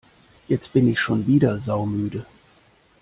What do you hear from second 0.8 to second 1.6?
ich schon wieder